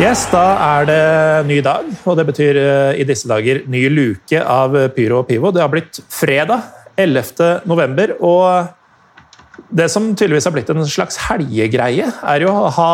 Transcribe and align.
Yes, 0.00 0.22
Da 0.32 0.42
er 0.64 0.86
det 0.88 1.00
ny 1.44 1.58
dag, 1.60 1.84
og 2.08 2.14
det 2.16 2.24
betyr 2.30 2.56
eh, 2.56 3.00
i 3.02 3.04
disse 3.04 3.28
dager 3.28 3.58
ny 3.68 3.82
luke 3.92 4.38
av 4.40 4.72
Pyro 4.94 5.18
og 5.18 5.26
Pivo. 5.28 5.50
Det 5.52 5.60
har 5.60 5.68
blitt 5.68 6.00
fredag 6.08 6.62
11. 6.96 7.66
november, 7.68 8.14
og 8.24 9.68
det 9.68 9.90
som 9.92 10.06
tydeligvis 10.14 10.48
har 10.48 10.54
blitt 10.56 10.72
en 10.72 10.80
slags 10.88 11.20
helgegreie, 11.26 12.08
er 12.08 12.46
jo 12.46 12.48
å 12.48 12.72
ha 12.78 12.88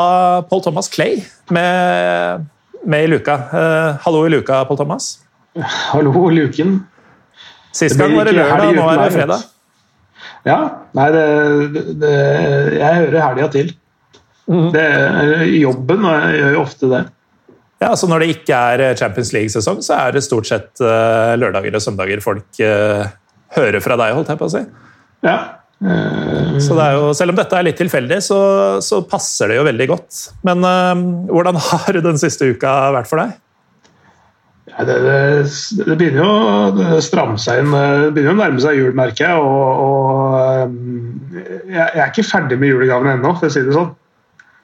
Paul 0.51 0.65
Thomas 0.67 0.91
Clay 0.91 1.23
med, 1.55 2.51
med 2.83 3.07
i 3.07 3.15
luka. 3.15 3.39
Eh, 3.55 4.03
hallo 4.03 4.27
i 4.27 4.34
luka, 4.34 4.65
Paul 4.67 4.83
Thomas. 4.83 5.12
Hallo, 5.93 6.27
luken. 6.34 6.81
Sist 7.71 8.03
gang 8.03 8.19
var 8.19 8.27
det 8.27 8.34
lørdag, 8.34 8.75
nå 8.75 8.91
er 8.91 9.05
det 9.05 9.11
fredag. 9.15 9.49
Ja, 10.51 10.61
nei, 10.99 11.11
det, 11.15 11.27
det, 11.71 11.91
det 12.03 12.15
Jeg 12.81 13.03
hører 13.05 13.29
helga 13.29 13.53
til. 13.55 13.77
Mhm. 14.47 14.71
Det 14.75 14.83
er 14.87 15.45
jobben, 15.59 16.05
og 16.07 16.17
jeg 16.23 16.41
gjør 16.41 16.53
jo 16.55 16.63
ofte 16.63 16.91
det. 16.93 17.05
Ja, 17.83 17.91
så 17.99 18.09
Når 18.09 18.23
det 18.23 18.29
ikke 18.37 18.57
er 18.57 18.95
Champions 18.97 19.33
League-sesong, 19.35 19.83
så 19.85 19.97
er 19.99 20.15
det 20.17 20.23
stort 20.25 20.47
sett 20.49 20.81
eh, 20.81 21.35
lørdager 21.37 21.75
og 21.77 21.83
søndager 21.85 22.23
folk 22.25 22.61
eh, 22.65 23.03
hører 23.57 23.83
fra 23.85 23.99
deg, 24.01 24.15
holdt 24.17 24.31
jeg 24.33 24.41
på 24.41 24.47
å 24.49 24.53
si. 24.55 24.63
Ja. 25.27 25.35
Eh, 25.85 26.55
Så 26.65 26.73
det 26.79 26.87
jo, 26.95 27.11
Selv 27.19 27.35
om 27.35 27.37
dette 27.37 27.59
er 27.59 27.67
litt 27.67 27.77
tilfeldig, 27.77 28.21
så, 28.25 28.39
så 28.81 29.03
passer 29.05 29.53
det 29.53 29.59
jo 29.59 29.67
veldig 29.67 29.89
godt. 29.93 30.23
Men 30.49 30.65
eh, 30.65 31.03
hvordan 31.29 31.61
har 31.67 32.01
den 32.07 32.23
siste 32.23 32.49
uka 32.55 32.77
vært 32.97 33.11
for 33.11 33.21
deg? 33.25 33.35
ja, 34.67 34.85
det, 34.85 34.97
det, 35.05 35.85
det 35.87 35.95
begynner 36.01 36.25
jo 36.25 36.97
å 36.97 37.03
stramme 37.05 37.39
seg 37.41 37.61
inn. 37.63 37.71
Det 37.77 38.11
begynner 38.17 38.35
å 38.35 38.41
nærme 38.41 38.61
seg 38.65 38.77
jul, 38.81 38.91
merker 38.99 39.29
jeg. 39.29 39.37
Og, 39.37 39.85
og 39.85 40.41
eh, 40.41 41.45
jeg, 41.71 41.87
jeg 41.93 42.03
er 42.03 42.11
ikke 42.11 42.27
ferdig 42.33 42.59
med 42.61 42.73
julegavene 42.73 43.15
ennå, 43.19 43.37
for 43.39 43.49
å 43.49 43.53
si 43.53 43.63
det 43.69 43.77
sånn. 43.77 43.93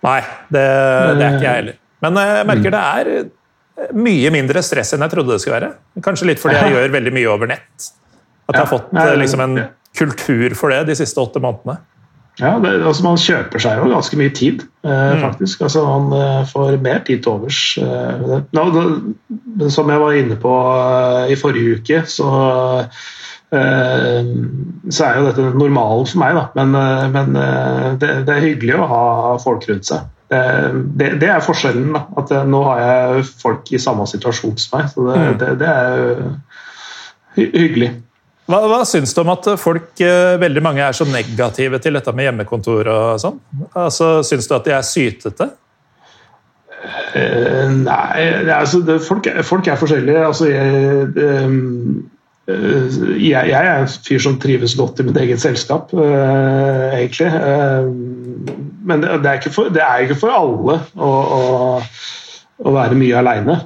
Nei, 0.03 0.19
det, 0.51 0.65
det 1.19 1.27
er 1.27 1.37
ikke 1.37 1.47
jeg 1.47 1.61
heller. 1.61 1.79
Men 2.03 2.19
eh, 2.19 2.33
jeg 2.41 2.49
merker 2.51 2.75
det 2.75 2.83
er 2.83 3.95
mye 3.97 4.33
mindre 4.35 4.63
stress 4.65 4.93
enn 4.95 5.05
jeg 5.07 5.15
trodde 5.15 5.35
det 5.35 5.43
skulle 5.43 5.59
være. 5.61 5.71
Kanskje 6.05 6.29
litt 6.33 6.43
fordi 6.43 6.59
jeg 6.59 6.75
gjør 6.75 6.97
veldig 6.99 7.15
mye 7.15 7.31
over 7.33 7.51
nett. 7.55 7.89
At 8.51 8.59
jeg 8.59 8.65
har 8.65 8.71
fått 8.71 8.93
eh, 8.93 9.15
liksom 9.21 9.45
en 9.45 9.65
kultur 9.97 10.55
for 10.59 10.73
det 10.73 10.85
de 10.91 10.99
siste 10.99 11.21
åtte 11.23 11.43
månedene. 11.43 11.79
Ja, 12.41 12.55
det, 12.63 12.79
altså 12.81 13.05
Man 13.05 13.19
kjøper 13.21 13.61
seg 13.61 13.77
jo 13.77 13.91
ganske 13.93 14.17
mye 14.17 14.33
tid, 14.33 14.63
eh, 14.89 15.17
faktisk. 15.21 15.65
Altså 15.67 15.85
Man 15.85 16.15
eh, 16.17 16.45
får 16.49 16.79
mer 16.85 17.03
tid 17.07 17.25
til 17.25 17.35
overs. 17.35 17.61
Eh. 17.79 18.39
Nå, 18.57 18.65
det, 19.61 19.69
som 19.75 19.91
jeg 19.93 20.01
var 20.01 20.17
inne 20.17 20.39
på 20.41 20.55
eh, 20.73 21.35
i 21.35 21.39
forrige 21.39 21.81
uke, 21.81 22.01
så 22.09 22.31
eh, 22.39 23.03
så 23.53 25.05
er 25.05 25.19
jo 25.19 25.27
dette 25.29 25.45
normalen 25.61 26.07
for 26.09 26.19
meg, 26.23 26.35
da. 26.39 26.45
Men, 26.57 26.75
eh, 26.79 27.07
men 27.13 27.37
eh, 27.37 27.89
det, 28.01 28.13
det 28.29 28.35
er 28.37 28.47
hyggelig 28.47 28.79
å 28.81 28.87
ha 28.89 29.03
folk 29.43 29.67
rundt 29.69 29.85
seg. 29.91 30.07
Eh, 30.33 30.71
Det, 30.97 31.11
det 31.21 31.29
er 31.29 31.45
forskjellen. 31.45 31.91
da, 31.93 32.07
at 32.23 32.33
eh, 32.33 32.47
Nå 32.49 32.63
har 32.65 32.81
jeg 32.81 33.27
folk 33.43 33.69
i 33.77 33.81
samme 33.83 34.07
situasjon 34.09 34.57
som 34.59 34.79
meg. 34.79 34.89
Så 34.95 35.05
det, 35.11 35.19
Mm. 35.21 35.59
det, 35.61 35.69
er 35.69 37.51
hyggelig. 37.53 37.91
Hva, 38.51 38.59
hva 38.69 38.81
syns 38.89 39.13
du 39.15 39.21
om 39.23 39.31
at 39.33 39.47
folk, 39.61 39.93
eh, 40.01 40.37
veldig 40.41 40.63
mange 40.65 40.83
er 40.83 40.93
så 40.97 41.05
negative 41.09 41.79
til 41.85 41.95
dette 41.95 42.13
med 42.17 42.27
hjemmekontor 42.31 42.89
og 42.91 43.21
sånn? 43.23 43.37
Altså, 43.77 44.23
Syns 44.27 44.49
du 44.49 44.55
at 44.57 44.65
de 44.67 44.73
er 44.77 44.83
sytete? 44.83 45.51
Eh, 47.15 47.69
nei, 47.71 48.25
altså, 48.51 48.81
det, 48.85 48.99
folk, 49.07 49.29
folk 49.47 49.69
er 49.71 49.79
forskjellige. 49.79 50.25
Altså, 50.27 50.49
jeg, 50.51 51.13
eh, 51.23 51.55
jeg, 52.49 53.49
jeg 53.53 53.55
er 53.55 53.85
en 53.85 53.91
fyr 54.07 54.23
som 54.25 54.39
trives 54.43 54.75
godt 54.79 54.99
i 55.01 55.05
mitt 55.07 55.19
eget 55.21 55.43
selskap, 55.43 55.93
eh, 55.95 56.97
egentlig. 56.99 57.29
Eh, 57.29 57.87
men 58.83 59.05
det, 59.05 59.13
det, 59.23 59.31
er 59.31 59.39
ikke 59.39 59.53
for, 59.55 59.71
det 59.71 59.85
er 59.85 60.03
ikke 60.07 60.19
for 60.25 60.35
alle 60.35 60.81
å, 60.99 61.13
å, 61.39 61.79
å 62.67 62.75
være 62.75 62.99
mye 62.99 63.21
aleine. 63.21 63.61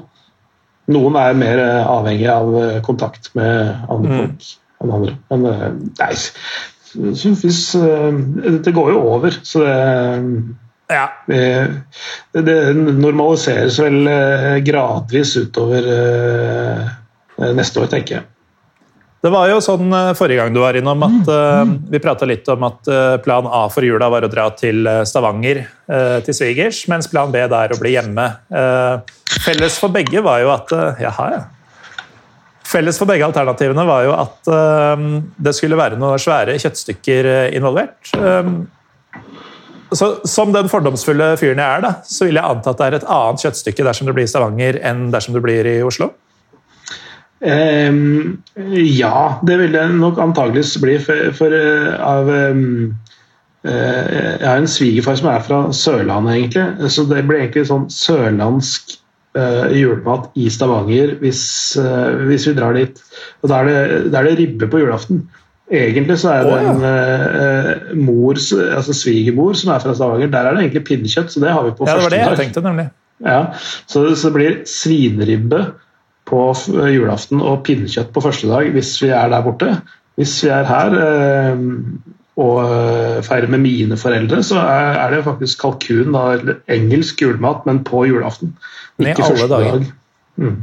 Noen 0.93 1.17
er 1.19 1.41
mer 1.41 1.63
eh, 1.65 1.89
avhengig 1.89 2.29
av 2.31 2.53
eh, 2.61 2.77
kontakt 2.87 3.33
med 3.39 3.89
andre 3.89 4.13
Mm. 4.13 4.21
folk 4.21 4.53
enn 4.85 4.93
andre. 4.93 5.17
Men 5.33 5.49
eh, 5.49 5.67
nei, 6.03 6.13
så 7.17 7.33
hvis, 7.41 7.63
eh, 7.81 8.21
det 8.61 8.77
går 8.77 8.93
jo 8.93 9.03
over, 9.17 9.41
så 9.43 9.65
det 9.65 9.81
Ja. 10.93 11.09
det, 11.27 12.55
normaliseres 12.77 13.81
vel 13.83 14.07
eh, 14.07 14.61
gradvis 14.63 15.33
utover 15.41 15.89
eh, 15.97 17.51
neste 17.57 17.81
år, 17.83 17.89
tenker 17.91 18.21
jeg. 18.21 18.29
Det 19.27 19.33
var 19.35 19.49
jo 19.51 19.57
sånn 19.65 19.91
eh, 19.91 20.13
forrige 20.15 20.39
gang 20.39 20.53
du 20.55 20.61
var 20.63 20.77
innom 20.79 21.01
at 21.03 21.31
uh, 21.33 21.65
vi 21.91 21.99
prata 22.03 22.29
litt 22.29 22.47
om 22.53 22.63
at 22.69 22.87
eh, 22.87 23.17
plan 23.25 23.49
A 23.51 23.65
for 23.73 23.83
jula 23.83 24.07
var 24.13 24.23
å 24.23 24.31
dra 24.31 24.45
til 24.55 24.87
Stavanger 25.09 25.65
uh, 25.65 26.21
til 26.23 26.37
svigers, 26.37 26.85
mens 26.87 27.09
plan 27.11 27.33
B 27.35 27.41
da 27.51 27.65
er 27.67 27.75
å 27.75 27.79
bli 27.81 27.97
hjemme. 27.97 28.27
Felles 29.43 29.81
for 29.83 29.91
begge 29.91 30.23
var 30.23 30.45
jo 30.45 30.53
at 30.55 30.71
Jaha, 31.03 31.27
ja. 31.35 31.43
Felles 32.67 32.99
for 33.01 33.11
begge 33.11 33.27
alternativene 33.27 33.87
var 33.87 34.05
jo 34.07 34.15
at 34.15 34.49
det 35.39 35.53
skulle 35.55 35.79
være 35.79 35.99
noen 36.01 36.19
svære 36.19 36.57
kjøttstykker 36.59 37.29
involvert. 37.55 38.11
Så, 39.95 40.09
som 40.27 40.51
den 40.55 40.71
fordomsfulle 40.71 41.29
fyren 41.39 41.63
jeg 41.63 41.79
er, 41.79 41.85
da, 41.85 41.93
så 42.11 42.27
vil 42.27 42.41
jeg 42.41 42.57
anta 42.57 42.75
at 42.75 42.81
det 42.81 42.89
er 42.89 42.99
et 42.99 43.09
annet 43.19 43.47
kjøttstykke 43.47 43.87
dersom 43.87 44.11
du 44.11 44.15
blir 44.17 44.27
i 44.27 44.31
Stavanger 44.31 44.81
enn 44.83 45.07
dersom 45.15 45.39
du 45.39 45.43
blir 45.45 45.71
i 45.71 45.79
Oslo. 45.87 46.11
Ehm, 47.41 48.39
ja, 48.73 49.39
det 49.45 49.59
vil 49.61 49.75
det 49.75 49.85
nok 49.99 50.19
antageligvis 50.23 50.77
bli. 50.81 50.97
For, 51.03 51.33
for 51.37 51.53
uh, 51.53 51.93
av 52.01 52.31
um, 52.33 52.95
uh, 53.67 54.05
Jeg 54.41 54.47
har 54.47 54.61
en 54.63 54.71
svigerfar 54.71 55.19
som 55.21 55.31
er 55.33 55.43
fra 55.45 55.63
Sørlandet, 55.77 56.37
egentlig. 56.39 56.93
Så 56.93 57.07
det 57.11 57.27
blir 57.29 57.45
egentlig 57.45 57.67
sånn 57.69 57.89
sørlandsk 57.93 58.97
uh, 59.37 59.67
julemat 59.77 60.31
i 60.39 60.49
Stavanger 60.53 61.17
hvis, 61.21 61.43
hvis 62.25 62.49
vi 62.49 62.57
drar 62.57 62.79
dit. 62.79 63.03
Og 63.43 63.53
da 63.53 63.61
er 63.61 63.73
det, 63.73 63.81
da 64.15 64.23
er 64.23 64.31
det 64.31 64.39
ribbe 64.41 64.71
på 64.73 64.85
julaften. 64.85 65.27
Egentlig 65.67 66.21
så 66.23 66.31
er 66.31 66.45
det 66.47 66.51
oh, 66.55 66.61
ja. 66.63 66.91
en 67.91 68.05
mor, 68.07 68.39
altså 68.39 68.95
svigermor 68.95 69.57
som 69.59 69.73
er 69.75 69.81
fra 69.83 69.97
Stavanger. 69.99 70.31
Der 70.31 70.47
er 70.47 70.55
det 70.55 70.63
egentlig 70.63 70.85
pinnekjøtt, 70.87 71.33
så 71.35 71.43
det 71.43 71.51
har 71.51 71.67
vi 71.67 71.75
på 71.75 71.89
Ja, 71.89 71.97
det 71.97 72.05
var 72.05 72.07
første 72.07 72.15
det 72.15 72.23
jeg 72.23 72.39
tenkte, 72.45 72.63
nemlig. 72.63 72.87
Ja, 73.25 73.41
så, 73.89 74.05
så 74.15 74.29
det 74.29 74.37
blir 74.37 74.57
svineribbe 74.69 75.65
på 76.27 76.43
julaften 76.91 77.41
og 77.45 77.63
pinnekjøtt 77.67 78.13
på 78.15 78.23
første 78.25 78.51
dag 78.51 78.71
hvis 78.75 78.97
vi 79.03 79.13
er 79.15 79.31
der 79.33 79.45
borte. 79.47 79.73
Hvis 80.17 80.39
vi 80.45 80.51
er 80.53 80.67
her 80.69 80.97
eh, 81.01 81.65
og 82.37 82.57
eh, 82.65 83.19
feirer 83.25 83.51
med 83.53 83.63
mine 83.65 83.99
foreldre, 84.01 84.43
så 84.45 84.61
er, 84.61 85.13
det 85.13 85.25
faktisk 85.25 85.61
kalkun, 85.63 86.13
da, 86.13 86.25
eller 86.37 86.59
engelsk 86.73 87.23
julemat, 87.25 87.65
men 87.69 87.83
på 87.85 88.05
julaften. 88.09 88.57
Ikke 89.01 89.25
første 89.25 89.49
dager. 89.53 89.79
dag. 89.79 89.93
Mm. 90.37 90.59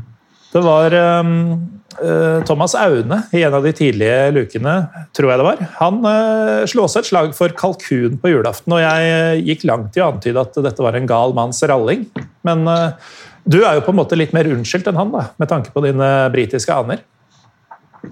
Det 0.53 0.61
var 0.61 0.93
eh, 0.93 2.43
Thomas 2.45 2.75
Aune 2.77 3.23
i 3.33 3.41
en 3.45 3.57
av 3.57 3.65
de 3.65 3.73
tidlige 3.73 4.29
lukene, 4.35 4.75
tror 5.17 5.31
jeg 5.31 5.41
det 5.41 5.47
var. 5.47 5.65
Han 5.79 5.99
uh, 6.05 6.61
slo 6.69 6.85
også 6.85 7.01
et 7.01 7.09
slag 7.09 7.33
for 7.37 7.53
kalkun 7.57 8.19
på 8.21 8.33
julaften, 8.33 8.73
og 8.73 8.81
jeg 8.81 9.43
gikk 9.49 9.67
langt 9.69 9.97
i 9.97 10.03
å 10.03 10.11
antyde 10.13 10.41
at 10.41 10.57
dette 10.65 10.85
var 10.85 10.97
en 10.97 11.09
gal 11.09 11.33
manns 11.37 11.61
ralling. 11.69 12.05
Men 12.45 12.65
eh, 12.69 13.13
du 13.43 13.59
er 13.63 13.77
jo 13.77 13.83
på 13.85 13.91
en 13.91 13.99
måte 13.99 14.17
litt 14.19 14.35
mer 14.35 14.47
unnskyldt 14.51 14.87
enn 14.91 14.99
han, 14.99 15.11
da, 15.13 15.25
med 15.41 15.51
tanke 15.51 15.73
på 15.73 15.83
dine 15.83 16.11
britiske 16.33 16.75
aner. 16.75 17.03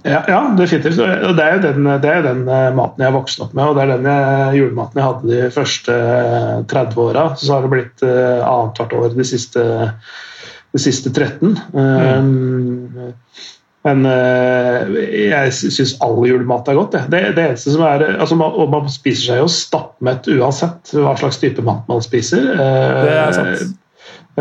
Ja, 0.08 0.22
ja, 0.28 0.40
definitivt. 0.58 1.00
Og 1.00 1.36
Det 1.36 1.46
er 1.46 1.58
jo 1.58 1.64
den, 1.66 1.88
det 2.02 2.12
er 2.12 2.24
den 2.24 2.46
eh, 2.48 2.70
maten 2.76 3.04
jeg 3.04 3.16
vokste 3.16 3.46
opp 3.46 3.56
med, 3.58 3.68
og 3.68 3.76
det 3.76 3.84
er 3.84 3.94
den 3.98 4.08
jeg, 4.08 4.60
julematen 4.62 5.02
jeg 5.02 5.08
hadde 5.08 5.32
de 5.32 5.50
første 5.54 5.96
eh, 5.96 6.60
30 6.72 7.02
åra. 7.04 7.26
Så 7.36 7.54
har 7.54 7.66
det 7.66 7.74
blitt 7.74 8.06
uh, 8.06 8.40
annethvert 8.48 8.96
år 8.96 9.18
de 9.18 9.28
siste, 9.28 9.66
de 10.72 10.82
siste 10.82 11.12
13. 11.12 11.58
Um, 11.76 13.12
Men 13.82 14.06
øh, 14.06 14.92
jeg 15.32 15.54
syns 15.58 15.96
all 16.06 16.20
julemat 16.30 16.68
er 16.70 16.76
godt. 16.78 17.00
Det, 17.10 17.22
det, 17.34 17.46
eneste 17.48 17.72
som 17.74 17.82
er 17.82 18.04
altså 18.12 18.36
man, 18.38 18.54
Og 18.54 18.70
man 18.70 18.92
spiser 18.94 19.24
seg 19.24 19.40
jo 19.42 19.48
stappmett 19.50 20.30
uansett 20.30 20.92
hva 20.94 21.16
slags 21.18 21.42
type 21.42 21.66
mat 21.66 21.90
man 21.90 22.04
spiser. 22.06 22.46
Det 22.46 23.16
er 23.16 23.34
sant. 23.34 23.64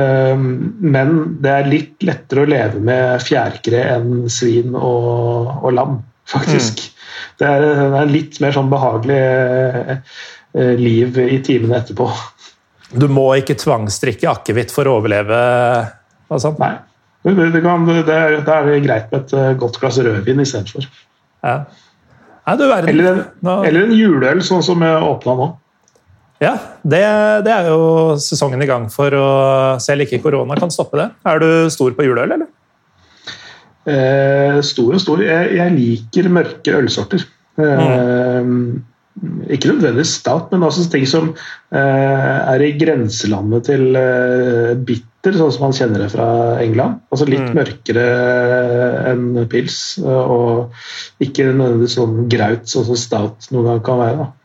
Uh, 0.01 0.35
men 0.41 1.15
det 1.45 1.53
er 1.53 1.71
litt 1.71 2.07
lettere 2.09 2.47
å 2.47 2.51
leve 2.51 2.83
med 2.85 3.21
fjærkre 3.25 3.85
enn 3.99 4.27
svin 4.33 4.75
og, 4.75 5.53
og 5.61 5.77
lam, 5.77 6.01
faktisk. 6.31 6.83
Mm. 6.83 6.99
Det, 7.41 7.47
er, 7.47 7.65
det, 7.69 7.89
er, 8.03 8.13
litt 8.17 8.41
mer 8.43 8.57
sånn 8.57 8.73
behagelig 8.73 9.23
uh, 9.95 10.77
liv 10.81 11.21
i 11.29 11.41
timene 11.47 11.83
etterpå. 11.83 12.09
Du 12.91 13.07
må 13.13 13.29
ikke 13.39 13.59
tvangsdrikke 13.59 14.31
akevitt 14.31 14.73
for 14.75 14.89
å 14.91 14.97
overleve? 14.99 15.37
Nei. 16.59 16.75
Det, 17.23 17.35
det, 17.53 17.61
kan, 17.61 17.85
det, 17.87 18.01
er, 18.09 18.41
det, 18.41 18.55
er, 18.55 18.69
greit 18.81 19.11
med 19.13 19.21
et 19.21 19.33
eh, 19.37 19.51
godt 19.61 19.77
glass 19.83 19.99
rødvin 20.01 20.41
istedenfor. 20.41 20.87
Ja. 21.45 21.57
eller, 22.49 23.19
en, 23.45 23.51
eller 23.69 23.83
en 23.85 23.93
juleøl, 23.93 24.41
sånn 24.45 24.65
som 24.65 24.81
jeg 24.85 25.03
åpna 25.05 25.37
nå. 25.37 25.49
Ja, 26.41 26.55
det, 26.81 27.03
det, 27.45 27.53
er 27.53 27.69
jo 27.69 28.17
sesongen 28.21 28.63
i 28.65 28.69
gang 28.69 28.87
for, 28.93 29.13
og 29.13 29.83
selv 29.85 30.07
ikke 30.07 30.23
korona 30.25 30.57
kan 30.57 30.73
stoppe 30.73 30.97
det. 30.97 31.11
Er 31.29 31.43
du 31.43 31.51
stor 31.73 31.93
på 31.97 32.07
juleøl, 32.07 32.33
eller? 32.33 32.49
Eh, 33.85 34.61
stor 34.65 34.97
og 34.97 35.03
stor. 35.03 35.21
Jeg, 35.25 35.51
jeg 35.59 35.75
liker 35.77 36.31
mørke 36.33 36.79
ølsorter. 36.79 37.27
Eh, 37.61 38.41
mm. 38.41 38.65
Ikke 39.53 39.69
nødvendigvis 39.69 40.15
stout, 40.23 40.49
men 40.55 40.65
også 40.65 40.87
ting 40.89 41.05
som 41.09 41.35
eh, 41.77 42.39
er 42.55 42.65
i 42.65 42.73
grenselandet 42.81 43.69
til 43.69 44.01
eh, 44.01 44.73
bitter, 44.81 45.37
sånn 45.37 45.53
som 45.53 45.67
man 45.67 45.77
kjenner 45.77 46.07
det 46.07 46.11
fra 46.15 46.31
England. 46.65 47.03
Altså 47.13 47.29
litt 47.29 47.51
mm. 47.51 47.57
mørkere 47.61 48.09
enn 49.13 49.45
pils, 49.53 49.81
og 50.01 50.73
ikke 51.21 51.51
nødvendigvis 51.51 52.01
sånn 52.01 52.23
graut, 52.33 52.65
sånn 52.71 52.89
som 52.89 53.01
stout 53.05 53.53
noen 53.53 53.75
gang 53.75 53.89
kan 53.91 54.01
være. 54.07 54.23
da. 54.25 54.40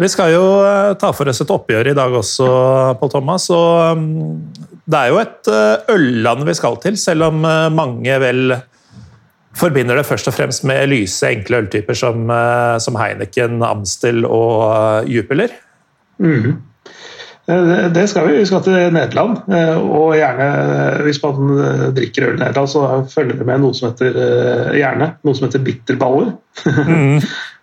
Vi 0.00 0.08
skal 0.08 0.32
jo 0.32 0.44
eh, 0.64 0.94
ta 1.00 1.10
for 1.12 1.28
oss 1.28 1.42
et 1.42 1.52
oppgjør 1.52 1.90
i 1.90 1.96
dag 1.96 2.14
også, 2.16 2.48
Pål 3.00 3.12
Thomas. 3.12 3.50
og 3.52 4.00
mm, 4.00 4.38
Det 4.88 5.00
er 5.00 5.12
jo 5.12 5.20
et 5.20 5.50
eh, 5.52 5.92
ølland 5.94 6.46
vi 6.48 6.56
skal 6.56 6.78
til, 6.80 6.96
selv 7.00 7.28
om 7.28 7.44
eh, 7.44 7.68
mange 7.74 8.16
vel 8.22 8.56
forbinder 9.60 9.98
det 9.98 10.06
først 10.08 10.30
og 10.30 10.36
fremst 10.36 10.64
med 10.64 10.88
lyse, 10.88 11.26
enkle 11.28 11.64
øltyper 11.64 11.96
som, 11.98 12.30
som 12.80 12.96
Heineken, 12.96 13.58
Amstel 13.66 14.22
og 14.24 15.08
Jupiler. 15.10 15.50
Mm. 16.22 16.54
Det 17.90 18.04
skal 18.08 18.28
vi. 18.28 18.36
Vi 18.38 18.46
skal 18.46 18.62
til 18.62 18.94
Nederland. 18.94 19.42
Og 19.82 20.14
gjerne, 20.14 20.46
hvis 21.02 21.18
man 21.24 21.50
drikker 21.98 22.28
øl 22.28 22.38
i 22.38 22.44
Nederland, 22.44 22.70
så 22.70 22.86
følger 23.10 23.42
det 23.42 23.48
med 23.50 23.60
noe 23.66 23.76
som 23.76 23.90
heter 23.90 24.70
gjerne 24.78 25.10
noe 25.26 25.36
som 25.36 25.48
heter 25.48 25.66
bitterballer. 25.66 26.30
Mm. 26.86 27.18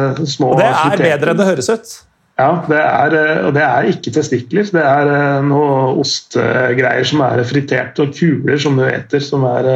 Eh, 0.00 0.22
små 0.28 0.54
og 0.54 0.60
det 0.60 0.68
er 0.70 1.02
bedre 1.02 1.34
enn 1.34 1.40
det 1.40 1.48
høres 1.48 1.70
ut? 1.72 1.96
Ja, 2.40 2.52
det 2.64 2.78
er, 2.80 3.16
eh, 3.18 3.40
og 3.48 3.54
det 3.56 3.64
er 3.66 3.88
ikke 3.90 4.12
testikler. 4.14 4.68
Det 4.72 4.84
er 4.84 5.10
eh, 5.12 5.40
noe 5.44 5.90
ostegreier 6.00 7.08
som 7.08 7.24
er 7.26 7.42
fritert, 7.48 8.00
og 8.00 8.14
kuler 8.16 8.60
som 8.62 8.78
du 8.80 8.86
eter, 8.88 9.22
som 9.24 9.44
er, 9.50 9.68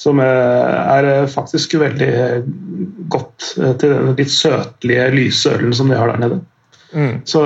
som 0.00 0.20
er 0.22 1.10
faktisk 1.32 1.76
veldig 1.80 2.10
godt 3.12 3.52
til 3.80 3.92
den 3.92 4.16
litt 4.16 4.32
søtlige, 4.32 5.10
lyse 5.14 5.52
ølen 5.56 5.76
som 5.76 5.92
de 5.92 6.00
har 6.00 6.12
der 6.12 6.24
nede. 6.24 6.40
Mm. 6.96 7.14
Så, 7.28 7.40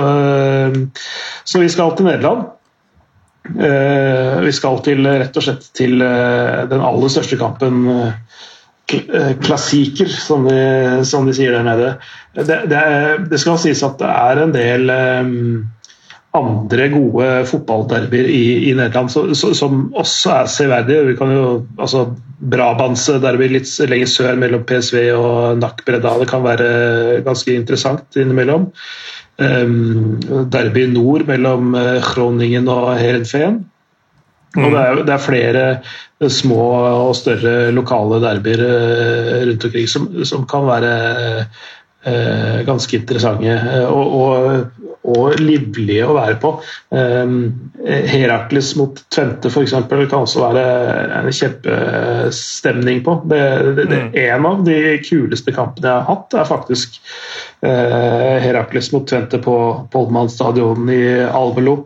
så, 1.43 1.59
vi 1.59 1.69
skal 1.71 1.95
til 1.97 2.07
Nederland. 2.07 2.43
Vi 3.51 4.51
skal 4.53 4.77
til, 4.85 5.07
rett 5.07 5.39
og 5.39 5.43
slett 5.43 5.65
til 5.75 5.97
den 5.99 6.83
aller 6.85 7.11
største 7.11 7.39
kampen 7.39 7.87
Eh, 7.91 8.11
klassiker, 9.43 10.09
som 10.09 10.47
de, 10.47 10.57
som 11.07 11.27
de, 11.27 11.35
sier 11.35 11.55
der 11.55 11.67
nede. 11.67 11.91
Det, 12.37 12.63
det, 12.71 12.81
det, 13.31 13.39
skal 13.41 13.59
sies 13.61 13.83
at 13.85 13.99
det 14.01 14.09
er 14.09 14.41
en 14.41 14.53
del 14.55 14.91
um, 14.91 15.63
andre 16.37 16.87
gode 16.93 17.29
fotballderbyer 17.49 18.29
i, 18.31 18.43
i, 18.69 18.73
Nederland 18.77 19.11
så, 19.11 19.25
så, 19.35 19.51
som 19.57 19.89
også 19.99 20.35
er 20.37 20.51
severdige. 20.51 21.07
Vi 21.09 21.17
kan 21.19 21.33
jo, 21.35 21.47
altså 21.79 22.05
Brabants-derby 22.51 23.51
litt 23.51 23.71
lenger 23.91 24.09
sør 24.09 24.39
mellom 24.39 24.63
PSV 24.67 25.01
og 25.17 25.59
NAC. 25.61 25.83
Det 25.87 26.29
kan 26.31 26.45
være 26.45 27.21
ganske 27.27 27.57
interessant 27.59 28.19
innimellom. 28.19 28.69
Um, 29.41 30.19
derby 30.53 30.85
nord 30.91 31.25
mellom 31.29 31.73
Kroningen 31.73 32.09
Groningen 32.13 32.71
og 32.71 32.95
Herenfeen. 32.99 33.63
Og 34.57 34.67
det 34.67 34.79
er, 34.79 35.01
det 35.07 35.13
er, 35.13 35.23
flere 35.23 36.29
små 36.29 36.63
og 37.07 37.15
større 37.15 37.71
lokale 37.71 38.19
derbyer 38.23 38.63
eh, 38.67 39.35
rundt 39.47 39.65
omkring 39.67 39.87
som, 39.89 40.09
som 40.27 40.43
kan 40.49 40.67
være 40.67 40.95
eh, 42.05 42.57
ganske 42.67 42.97
interessante. 42.99 43.55
Og, 43.87 44.17
og, 44.21 44.90
og, 45.01 45.39
livlige 45.41 46.05
å 46.05 46.15
være 46.17 46.37
på. 46.41 46.53
Eh, 46.93 47.33
Herakles 48.11 48.73
mot 48.79 49.01
Tvente 49.13 49.49
f.eks. 49.49 49.73
kan 49.89 50.17
også 50.21 50.43
være 50.43 50.65
en 51.17 51.31
kjempestemning 51.33 53.01
på. 53.05 53.17
Det, 53.31 53.41
det, 53.79 53.87
det, 53.89 54.01
mm. 54.07 54.15
En 54.25 54.49
av 54.51 54.63
de 54.67 54.79
kuleste 55.05 55.55
kampene 55.55 55.89
jeg 55.89 55.97
har 55.97 56.09
hatt, 56.09 56.37
er 56.37 56.49
faktisk 56.49 56.99
eh, 57.65 58.37
Herakles 58.45 58.91
mot 58.93 59.07
Tvente 59.09 59.41
på 59.41 59.57
Poldmann 59.93 60.31
stadion 60.31 60.89
i 60.93 61.03
Alvelo. 61.25 61.81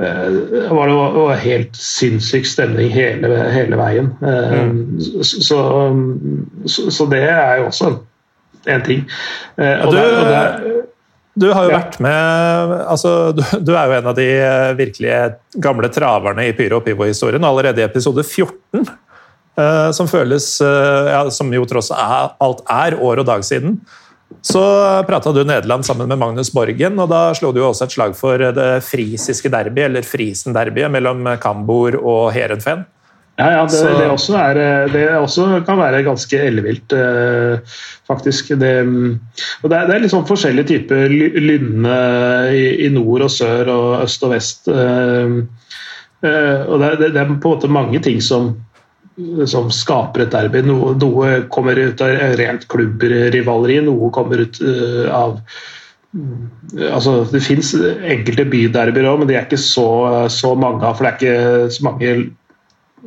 Eh, 0.00 0.28
det 0.50 0.68
var, 0.70 0.88
det 0.88 1.24
var 1.24 1.34
helt 1.34 1.76
sinnssyk 1.76 2.46
stemning 2.46 2.92
hele, 2.92 3.32
hele 3.54 3.80
veien. 3.80 4.12
Eh, 4.22 4.60
mm. 4.68 5.00
Så, 5.22 5.62
så, 6.66 6.90
så, 6.90 7.08
det 7.10 7.24
er 7.24 7.62
jo 7.62 7.70
også 7.70 7.90
en, 7.90 7.98
en 8.68 8.86
ting. 8.86 9.08
Eh, 9.56 9.86
og 9.86 9.92
du, 9.92 9.98
der, 9.98 10.18
og 10.18 10.30
der, 10.34 10.84
du 11.38 11.48
har 11.54 11.66
jo 11.66 11.72
ja. 11.72 11.78
vært 11.80 11.98
med 12.02 12.72
altså, 12.88 13.12
du, 13.36 13.42
du, 13.62 13.72
er 13.76 13.86
jo 13.88 13.96
en 13.98 14.10
av 14.10 14.16
de 14.18 14.26
virkelige 14.78 15.20
gamle 15.62 15.90
traverne 15.94 16.48
i 16.48 16.54
Pyro 16.56 16.80
og 16.80 16.86
Pivo-historien. 16.86 17.44
Allerede 17.46 17.82
i 17.82 17.86
episode 17.86 18.24
14, 18.24 18.82
uh, 18.82 19.88
som 19.94 20.10
føles 20.10 20.50
uh, 20.64 21.08
ja, 21.12 21.22
Som 21.34 21.54
jo 21.54 21.66
tross 21.68 21.92
alt 21.94 22.62
er 22.66 22.98
år 22.98 23.22
og 23.22 23.28
dag 23.30 23.46
siden. 23.46 23.78
Så 24.44 24.60
prata 25.08 25.32
du 25.32 25.40
Nederland 25.40 25.86
sammen 25.86 26.10
med 26.10 26.20
Magnus 26.20 26.50
Borgen, 26.54 26.98
og 27.00 27.08
da 27.10 27.30
slo 27.36 27.50
du 27.52 27.62
jo 27.62 27.70
også 27.70 27.86
et 27.86 27.94
slag 27.96 28.14
for 28.18 28.38
det 28.38 28.68
frisiske 28.84 29.50
derby, 29.50 29.86
eller 29.86 30.04
Frisen-derbyet 30.06 30.92
mellom 30.92 31.24
Kambor 31.42 31.96
og 31.98 32.28
Heerenveen. 32.36 32.84
Ja, 33.38 33.52
ja 33.54 33.66
det, 33.70 33.80
det, 34.00 34.06
også 34.10 34.34
er, 34.34 34.58
det, 34.90 35.04
også 35.14 35.60
kan 35.66 35.78
være 35.78 36.02
ganske 36.02 36.40
ellevilt, 36.42 36.90
eh, 36.92 37.76
faktisk. 38.10 38.50
Det, 38.58 38.72
og 39.62 39.70
det, 39.70 39.76
er, 39.78 39.92
er 39.94 40.02
litt 40.02 40.10
sånn 40.10 40.26
forskjellige 40.26 40.72
typer 40.72 41.12
lynne 41.12 41.98
i, 42.50 42.64
i, 42.82 42.88
nord 42.90 43.28
og 43.28 43.30
sør 43.30 43.70
og 43.70 43.92
øst 44.00 44.26
og 44.26 44.32
vest. 44.34 44.66
Eh, 44.72 45.36
eh, 46.26 46.64
og 46.66 46.82
det, 46.82 46.90
det, 47.04 47.12
er 47.14 47.30
på 47.30 47.36
en 47.36 47.44
måte 47.44 47.70
mange 47.78 48.02
ting 48.04 48.22
som 48.24 48.56
som 49.50 49.66
skaper 49.74 50.22
et 50.22 50.30
derby. 50.30 50.60
Noe, 50.62 50.92
noe, 50.94 51.30
kommer 51.50 51.74
ut 51.74 52.02
av 52.06 52.36
rent 52.38 52.68
klubbrivaleri, 52.70 53.80
noe 53.82 54.12
kommer 54.14 54.44
ut 54.46 54.60
av 55.10 55.40
altså 56.86 57.24
Det 57.26 57.40
fins 57.42 57.72
enkelte 57.74 58.46
byderbyer 58.46 59.08
òg, 59.10 59.18
men 59.18 59.26
de 59.26 59.34
er 59.34 59.48
ikke 59.48 59.58
så, 59.58 59.88
så 60.30 60.52
mange 60.54 60.86
av. 60.86 60.94
For 60.94 61.02
det 61.02 61.10
er 61.10 61.18
ikke 61.18 61.74
så 61.74 61.88
mange 61.88 62.12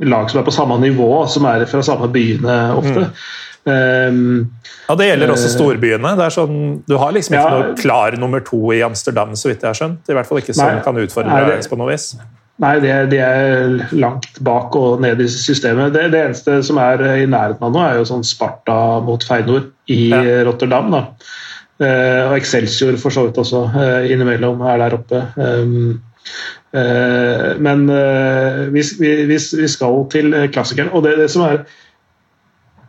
lag 0.07 0.29
som 0.31 0.41
er 0.41 0.47
på 0.47 0.53
samme 0.55 0.77
nivå, 0.81 1.11
som 1.31 1.45
er 1.49 1.65
fra 1.69 1.83
samme 1.85 2.09
byene 2.13 2.57
ofte. 2.77 3.07
Mm. 3.11 3.15
Um, 3.63 4.49
ja, 4.87 4.95
Det 4.97 5.07
gjelder 5.07 5.31
også 5.35 5.49
eh, 5.49 5.53
storbyene. 5.53 6.13
Det 6.17 6.25
er 6.25 6.33
sånn, 6.33 6.59
du 6.87 6.95
har 6.97 7.13
liksom 7.13 7.37
ikke 7.37 7.47
ja, 7.47 7.57
noe 7.57 7.79
klar 7.79 8.17
nummer 8.19 8.41
to 8.45 8.59
i 8.73 8.81
Amsterdam, 8.85 9.35
så 9.37 9.51
vidt 9.51 9.61
jeg 9.61 9.69
har 9.69 9.77
skjønt. 9.77 10.09
I 10.09 10.17
hvert 10.17 10.29
fall 10.29 10.41
ikke 10.41 10.55
som 10.57 10.81
kan 10.85 11.01
utfordre 11.01 11.41
deg 11.51 11.67
på 11.69 11.79
noe 11.79 11.91
vis. 11.93 12.13
Nei, 12.61 12.75
de, 12.83 12.91
de 13.09 13.17
er 13.17 13.77
langt 13.97 14.37
bak 14.45 14.75
og 14.77 15.01
ned 15.01 15.21
i 15.23 15.29
systemet. 15.31 15.93
Det, 15.95 16.09
det, 16.13 16.25
eneste 16.27 16.59
som 16.65 16.77
er 16.81 17.01
i 17.23 17.29
nærheten 17.29 17.65
av 17.65 17.73
nå, 17.73 17.81
er 17.85 17.97
jo 17.97 18.09
sånn 18.09 18.25
Sparta 18.27 18.99
mot 19.05 19.23
Feinor 19.25 19.71
i 19.89 20.03
ja. 20.11 20.41
Rotterdam. 20.45 20.91
da. 20.93 21.05
Uh, 21.81 22.29
og 22.29 22.35
Excelsior 22.37 22.97
for 23.01 23.13
så 23.13 23.25
vidt 23.25 23.39
også 23.41 23.63
uh, 23.73 24.03
innimellom 24.05 24.61
er 24.69 24.83
der 24.83 24.97
oppe. 24.99 25.23
Um, 25.37 26.01
men 26.71 27.87
eh, 27.91 28.59
vi, 28.71 28.83
vi, 28.99 29.09
vi, 29.27 29.67
skal 29.67 30.05
til 30.13 30.35
klassikeren. 30.53 30.93
Og 30.95 31.03
det, 31.03 31.17
det 31.19 31.27
som 31.33 31.43
er 31.49 31.63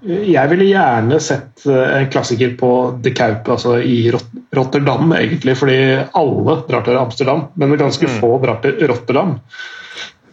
jeg 0.03 0.51
ville 0.51 0.67
gjerne 0.67 1.19
sett 1.23 1.63
eh, 1.71 1.91
en 2.01 2.09
klassiker 2.11 2.57
på 2.59 2.71
De 3.03 3.13
Kaup, 3.15 3.47
altså 3.55 3.77
i 3.79 4.11
Rotterdam, 4.11 5.13
egentlig. 5.15 5.55
Fordi 5.61 5.77
alle 6.19 6.57
drar 6.67 6.83
til 6.87 6.99
Amsterdam, 6.99 7.47
men 7.55 7.77
ganske 7.79 8.09
mm. 8.09 8.17
få 8.19 8.33
drar 8.43 8.59
til 8.65 8.83
Rotterdam. 8.91 9.37